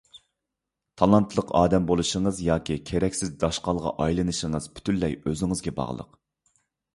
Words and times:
تالانتلىق 1.01 1.51
ئادەم 1.59 1.85
بولۇشىڭىز 1.91 2.39
ياكى 2.45 2.77
كېرەكسىز 2.91 3.33
داشقالغا 3.45 3.93
ئايلىنىشىڭىز 4.07 4.71
پۈتۈنلەي 4.79 5.15
ئۆزىڭىزگە 5.27 5.77
باغلىق. 5.83 6.19